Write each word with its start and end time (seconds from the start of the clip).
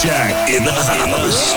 Afrojack 0.00 0.48
in 0.48 0.64
the 0.64 0.72
house. 0.72 1.52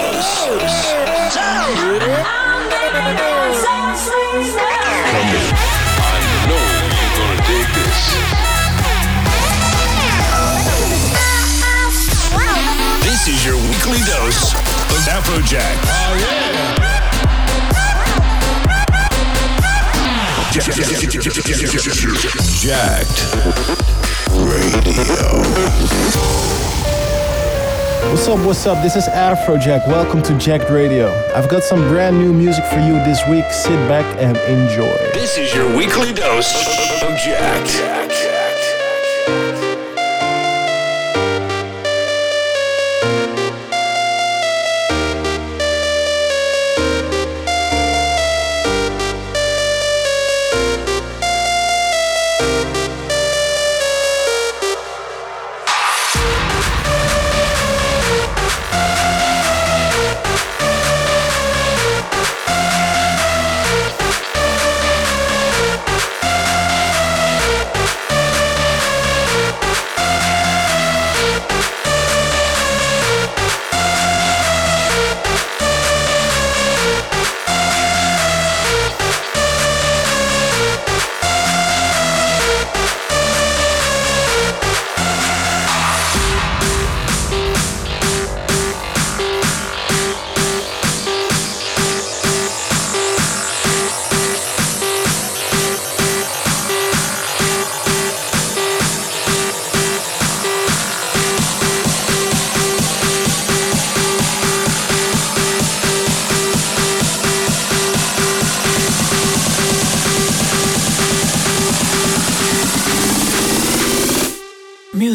I 5.96 6.20
know 6.50 6.60
you're 6.92 7.16
gonna 7.16 7.40
dig 7.48 7.68
this. 7.72 8.00
This 13.06 13.22
is 13.30 13.40
your 13.46 13.56
weekly 13.56 14.02
dose 14.04 14.52
of 14.52 15.08
Afrojack. 15.08 15.78
Oh, 15.88 16.16
yeah. 16.20 16.84
Jacked 22.60 23.20
Radio. 24.34 25.32
What's 28.10 28.28
up, 28.28 28.46
what's 28.46 28.66
up? 28.66 28.84
This 28.84 28.96
is 28.96 29.08
Afrojack. 29.08 29.88
Welcome 29.88 30.22
to 30.24 30.38
Jacked 30.38 30.70
Radio. 30.70 31.10
I've 31.36 31.50
got 31.50 31.64
some 31.64 31.80
brand 31.88 32.18
new 32.20 32.32
music 32.34 32.64
for 32.66 32.80
you 32.80 32.94
this 33.06 33.22
week. 33.28 33.46
Sit 33.52 33.78
back 33.88 34.06
and 34.20 34.38
enjoy. 34.38 34.96
This 35.14 35.38
is 35.38 35.54
your 35.54 35.76
weekly 35.76 36.14
dose 36.14 36.54
of 37.02 37.18
Jacked. 37.18 38.04
Musician. 39.28 39.73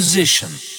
Musician. 0.08 0.77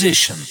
Musician. 0.00 0.49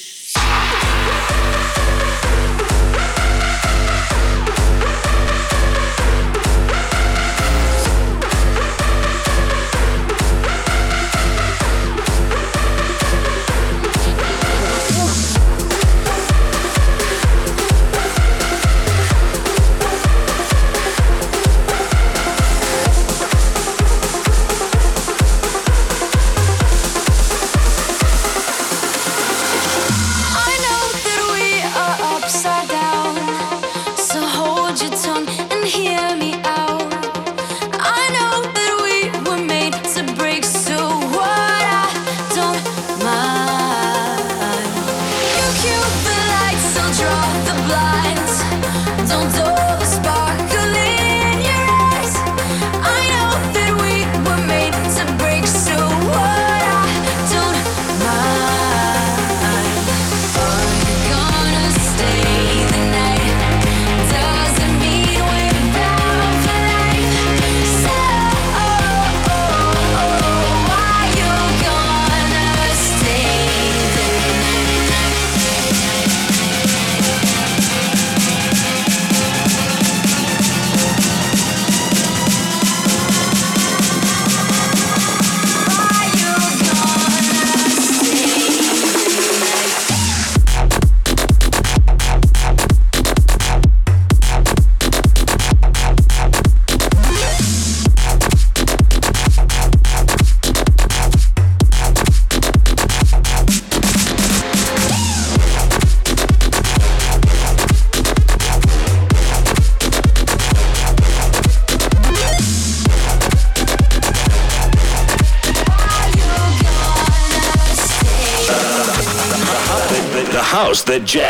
the 120.89 120.99
Jazz. 120.99 121.28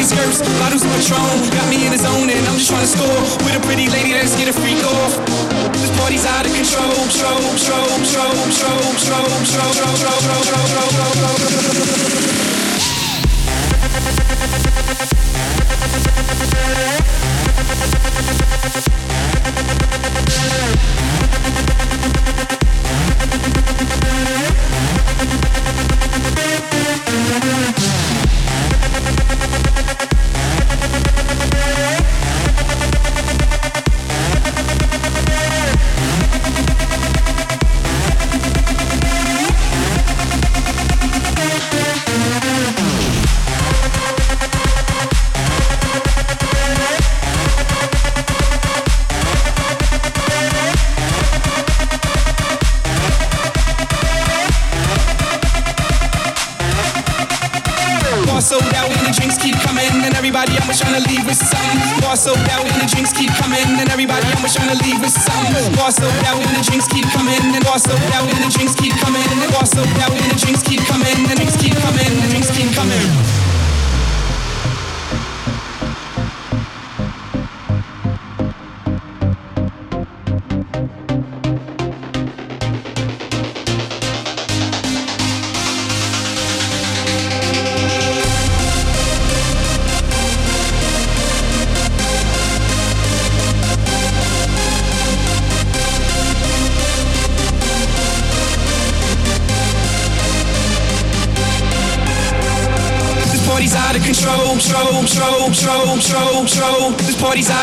Mini 0.00 0.08
skirts, 0.08 0.40
bottles 0.58 0.82
of 0.82 0.88
Patron. 0.96 1.50
Got 1.52 1.68
me 1.68 1.84
in 1.84 1.92
the 1.92 1.98
zone 1.98 2.30
and 2.30 2.40
I'm 2.48 2.56
just 2.56 2.70
trying 2.70 2.80
to 2.80 2.88
score. 2.88 3.20
With 3.44 3.56
a 3.56 3.60
pretty 3.68 3.88
lady, 3.88 4.14
let's 4.16 4.34
get 4.36 4.48
a 4.48 4.52
freak 4.52 4.80
off. 4.80 5.20
This 5.76 5.92
party's 6.00 6.24
out 6.24 6.46
of 6.46 6.52
control. 6.56 6.88
Control, 6.88 7.36
control, 7.36 7.84
control, 8.00 8.32
control, 8.40 8.80
control, 8.80 9.28
control, 9.28 9.68
control, 9.68 10.16
control, 10.16 10.40
control, 10.40 10.88
control. 10.88 11.80
Are 14.80 14.89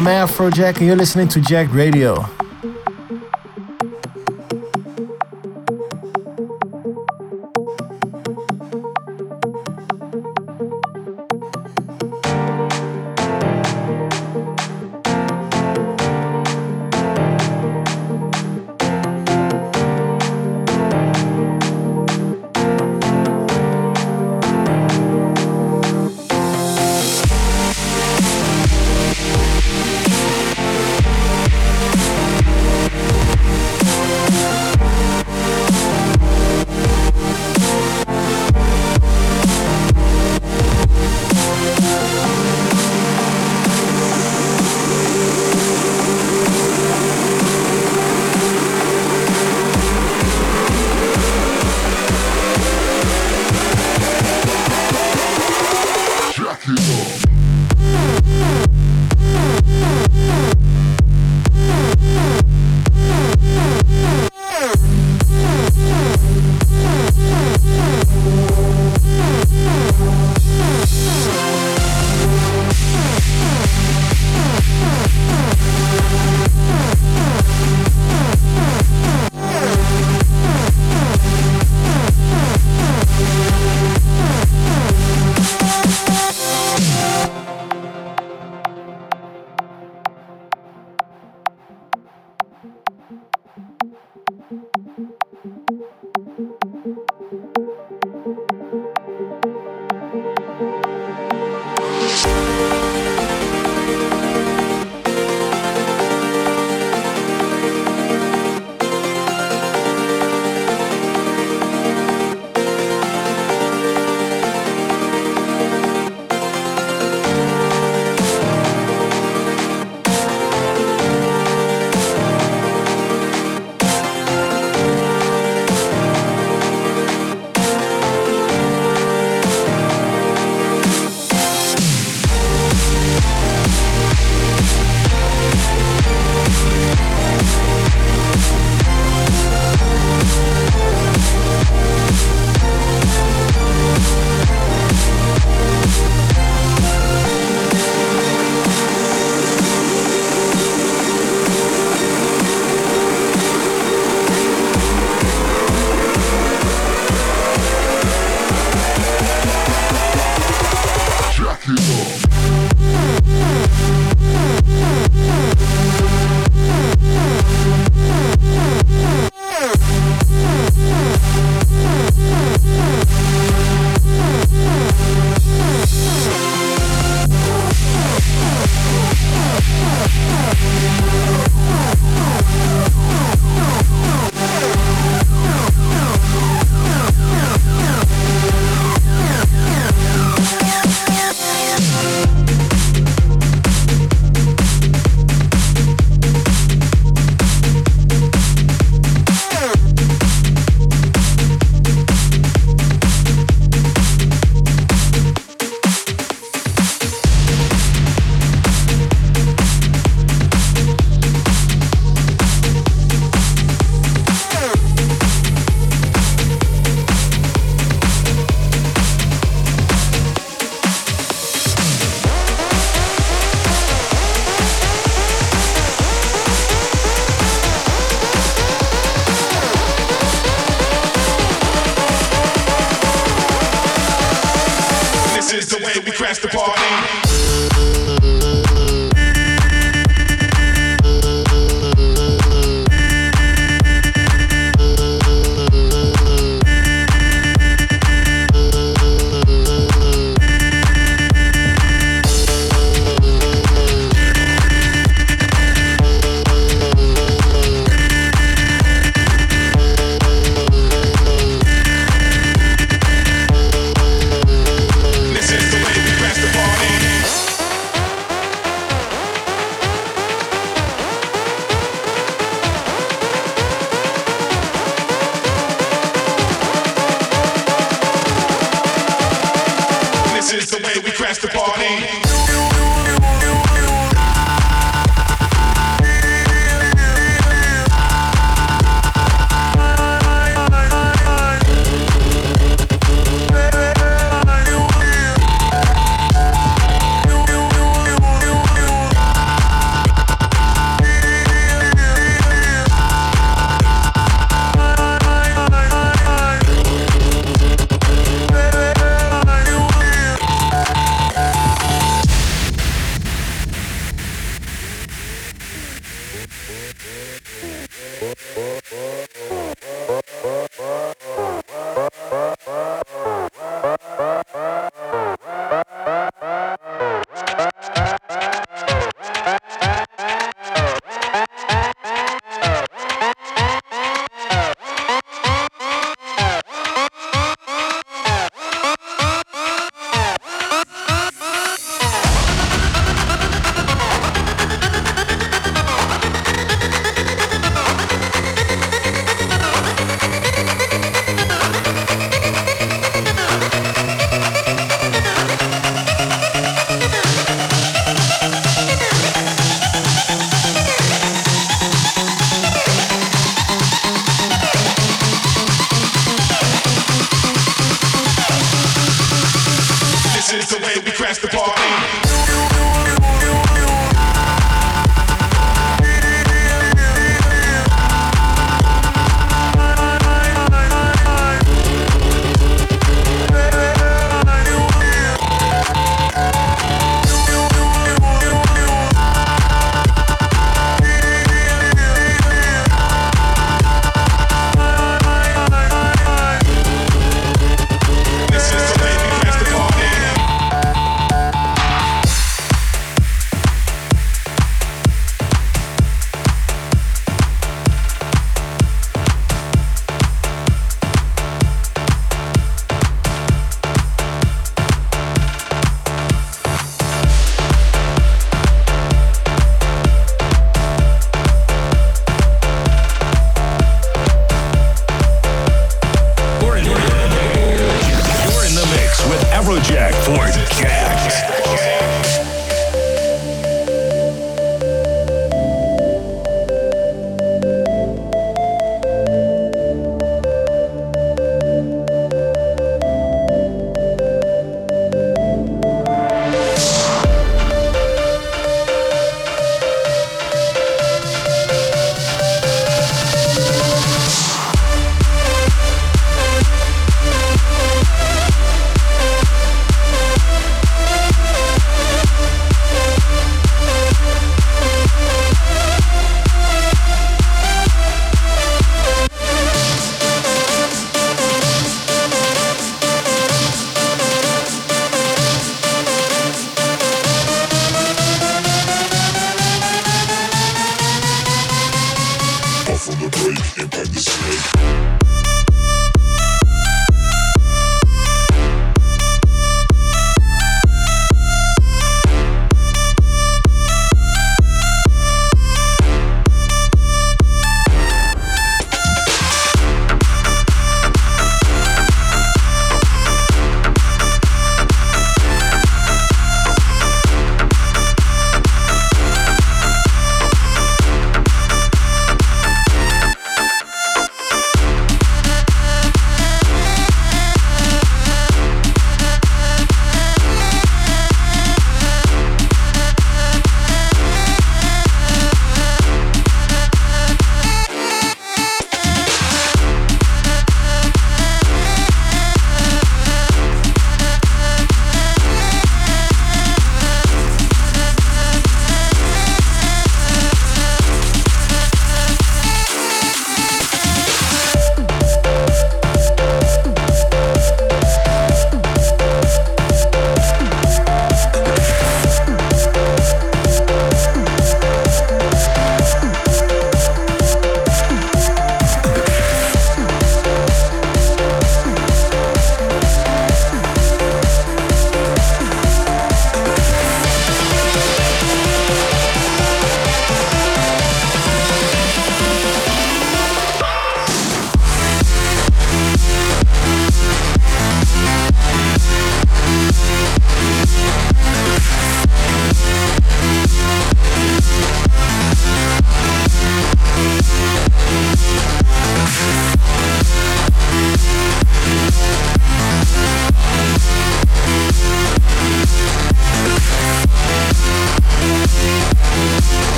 I'm 0.00 0.06
Afrojack 0.06 0.78
and 0.78 0.86
you're 0.86 0.96
listening 0.96 1.28
to 1.28 1.42
Jacked 1.42 1.72
Radio. 1.72 2.24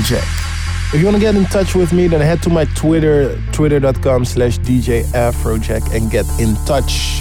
Afrojack. 0.00 0.94
If 0.94 1.00
you 1.00 1.06
want 1.06 1.16
to 1.16 1.20
get 1.20 1.36
in 1.36 1.44
touch 1.46 1.74
with 1.74 1.92
me, 1.92 2.08
then 2.08 2.20
head 2.20 2.42
to 2.42 2.50
my 2.50 2.64
Twitter, 2.76 3.40
twitter.com 3.52 4.24
slash 4.24 4.58
DJ 4.58 5.04
Afrojack 5.12 5.94
and 5.94 6.10
get 6.10 6.26
in 6.40 6.56
touch. 6.66 7.20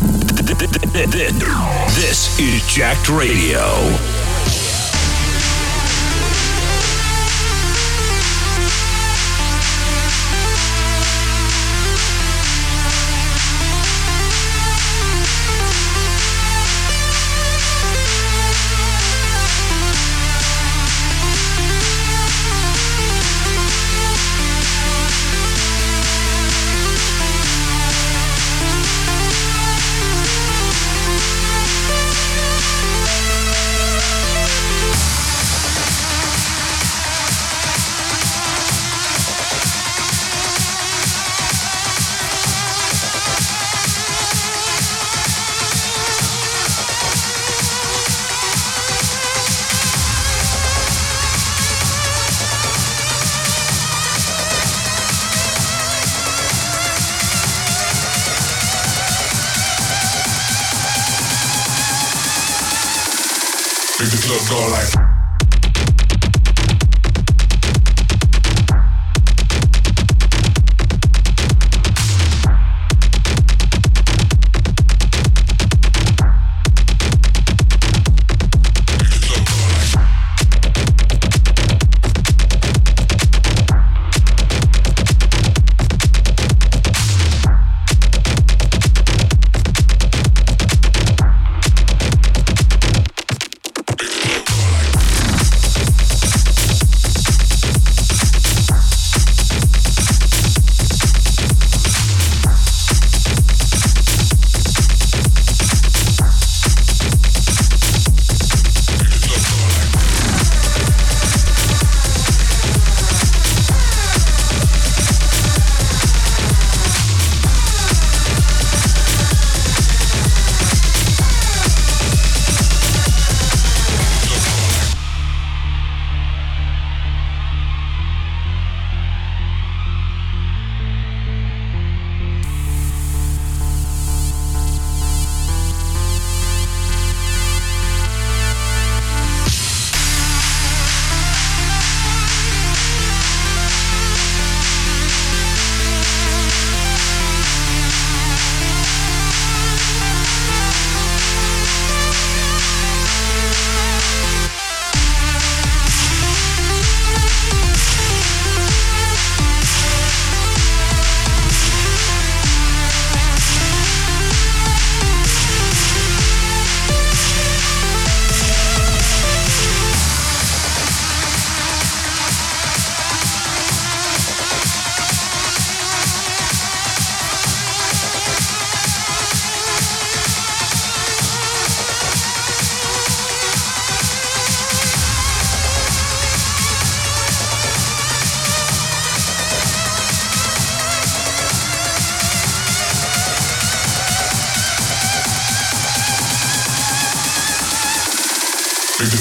This 1.96 2.40
is 2.40 2.68
Jacked 2.68 3.10
Radio. 3.10 4.19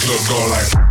Club 0.09 0.27
go 0.27 0.47
like. 0.49 0.88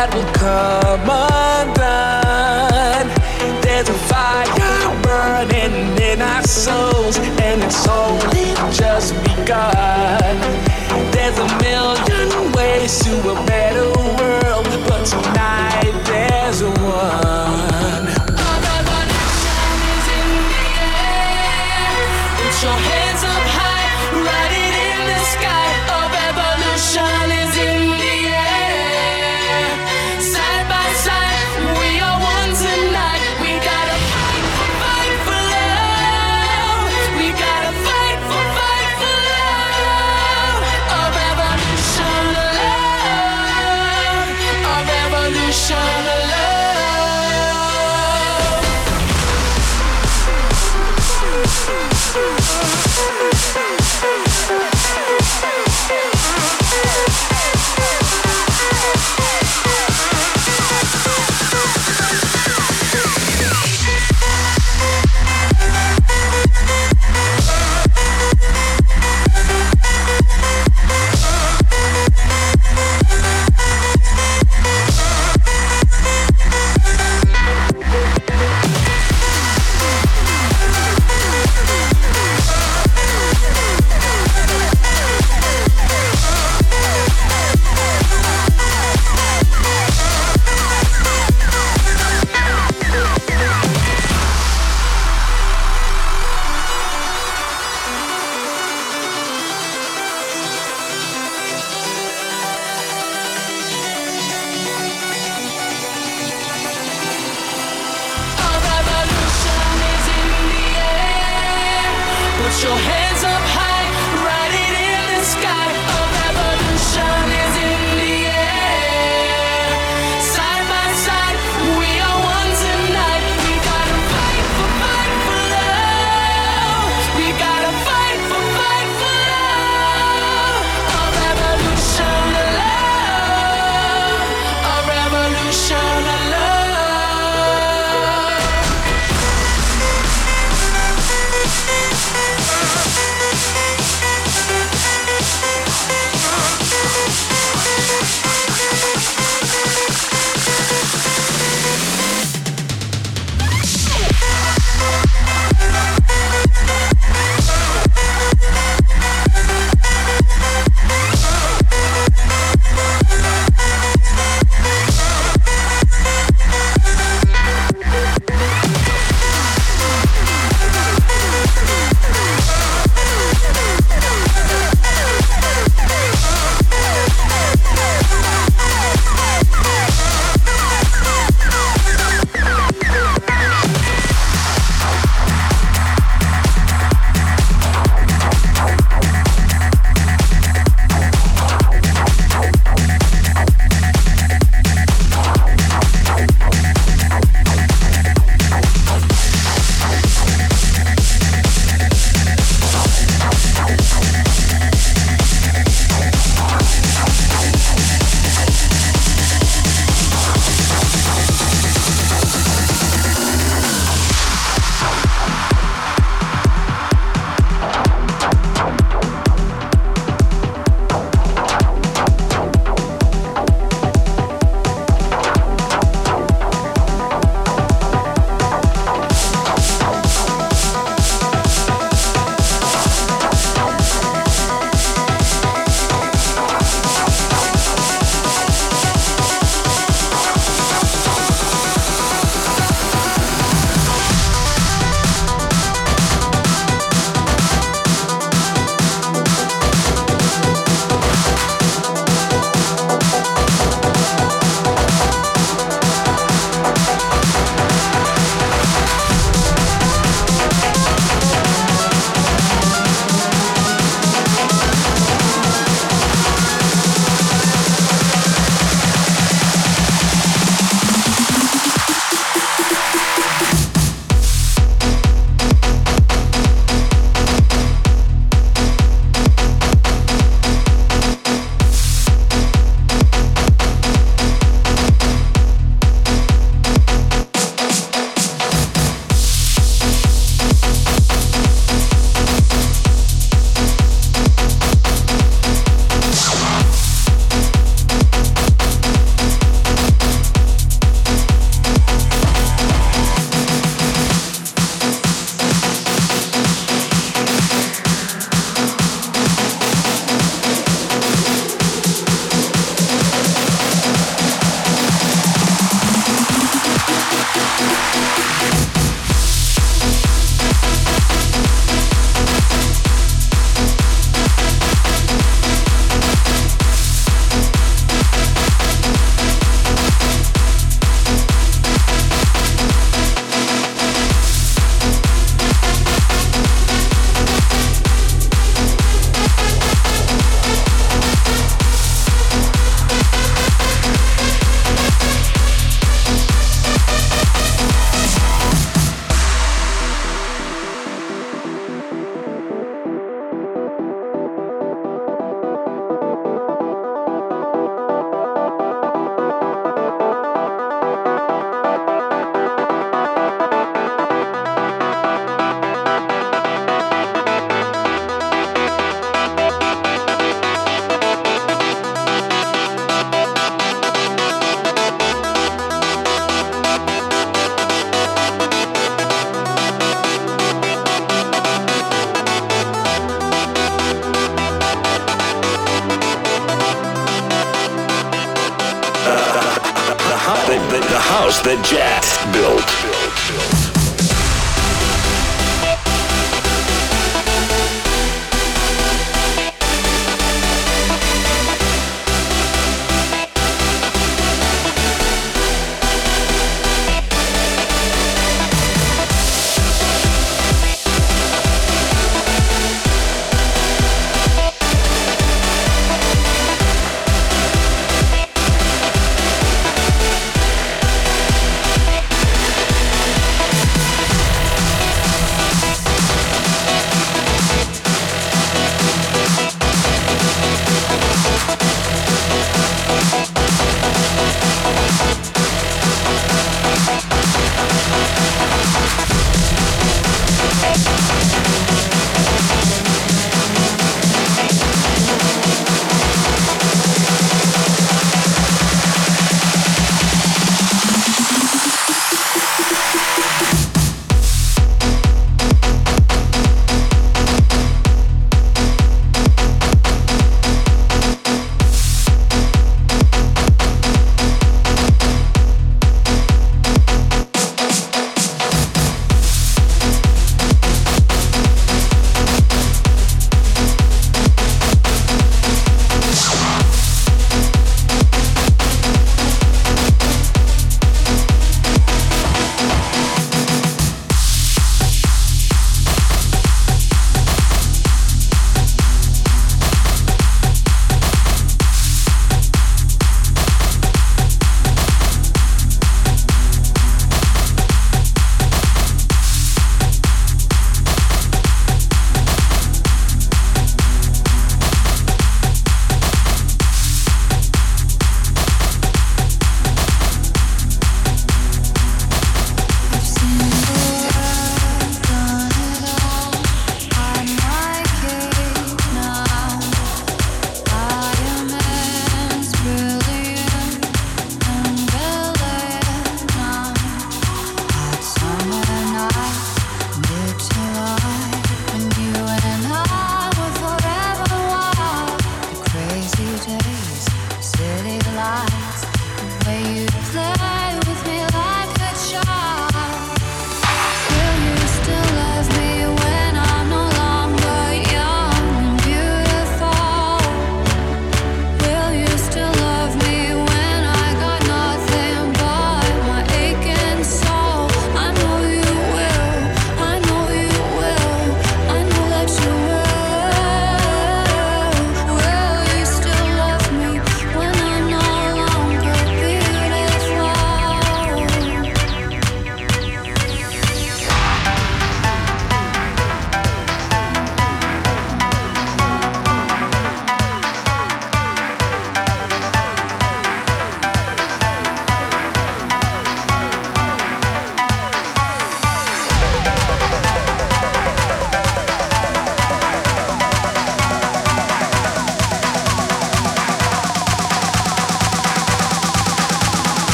that 0.00 0.14
will 0.14 0.32
come 0.32 1.04
undone. 1.60 3.08
There's 3.60 3.86
a 3.86 3.98
fire 4.08 5.02
burning 5.04 5.76
in 6.00 6.22
our 6.22 6.42
souls, 6.42 7.18
and 7.18 7.62
it's 7.62 7.86
only 7.86 8.48
just 8.72 9.12
begun. 9.28 10.36
There's 11.12 11.38
a 11.38 11.48
million 11.60 12.52
ways 12.56 12.98
to 13.04 13.12
a 13.28 13.36
better 13.44 13.88
world, 14.16 14.64
but 14.88 15.04
tonight. 15.04 15.89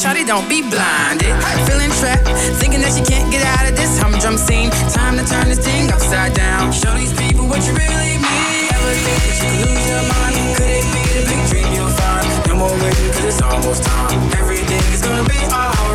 shawty, 0.00 0.26
don't 0.26 0.48
be 0.48 0.62
blinded. 0.62 1.28
Feeling 1.68 1.92
trapped, 2.00 2.24
thinking 2.56 2.80
that 2.80 2.96
she 2.96 3.04
can't 3.04 3.30
get 3.30 3.44
out 3.44 3.68
of 3.68 3.76
this 3.76 4.00
humdrum 4.00 4.38
scene. 4.38 4.70
Time 4.88 5.16
to 5.20 5.24
turn 5.24 5.44
this 5.48 5.60
thing 5.60 5.92
upside 5.92 6.32
down. 6.32 6.72
Show 6.72 6.94
these 6.96 7.12
people 7.12 7.46
what 7.46 7.60
you 7.68 7.76
really 7.76 8.16
mean. 8.16 8.72
Ever 8.72 8.94
think 8.96 9.20
that 9.28 9.36
you 9.36 9.48
could 9.52 9.60
lose 9.68 9.86
your 9.92 10.04
mind? 10.08 10.56
Could 10.56 10.72
it 10.72 10.86
be 10.96 11.02
the 11.20 11.22
big 11.28 11.40
dream 11.52 11.68
you'll 11.76 11.92
find? 11.92 12.24
No 12.48 12.56
more 12.56 12.72
waiting, 12.80 13.12
cause 13.12 13.24
it's 13.28 13.42
almost 13.42 13.84
time. 13.84 14.16
Everything 14.40 14.80
is 14.88 15.02
gonna 15.02 15.28
be 15.28 15.36
alright. 15.52 15.89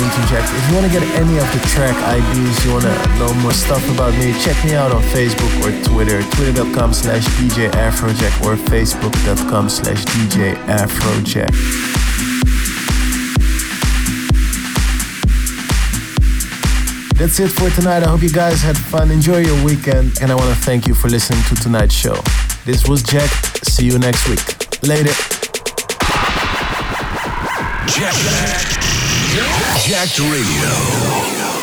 If 0.00 0.68
you 0.68 0.74
want 0.76 0.86
to 0.86 0.92
get 0.92 1.02
any 1.16 1.38
of 1.38 1.46
the 1.52 1.60
track 1.68 1.96
IDs, 2.16 2.64
you 2.64 2.72
want 2.72 2.84
to 2.84 3.18
know 3.18 3.32
more 3.42 3.52
stuff 3.52 3.82
about 3.92 4.12
me, 4.14 4.32
check 4.40 4.62
me 4.64 4.74
out 4.74 4.92
on 4.92 5.02
Facebook 5.02 5.50
or 5.60 5.72
Twitter. 5.84 6.22
Twitter.com 6.36 6.94
slash 6.94 7.24
DJ 7.38 7.70
Afrojack 7.72 8.44
or 8.46 8.56
Facebook.com 8.56 9.68
slash 9.68 10.04
DJ 10.04 10.54
Afrojack. 10.66 11.50
That's 17.18 17.40
it 17.40 17.48
for 17.48 17.68
tonight. 17.70 18.04
I 18.04 18.08
hope 18.08 18.22
you 18.22 18.30
guys 18.30 18.62
had 18.62 18.76
fun. 18.76 19.10
Enjoy 19.10 19.38
your 19.38 19.64
weekend. 19.64 20.18
And 20.22 20.30
I 20.30 20.36
want 20.36 20.54
to 20.54 20.60
thank 20.60 20.86
you 20.86 20.94
for 20.94 21.08
listening 21.08 21.42
to 21.48 21.56
tonight's 21.56 21.94
show. 21.94 22.14
This 22.64 22.88
was 22.88 23.02
Jack. 23.02 23.30
See 23.64 23.86
you 23.86 23.98
next 23.98 24.28
week. 24.28 24.82
Later. 24.82 25.12
Jack. 27.88 28.77
Jacked 29.38 30.18
Radio. 30.18 31.57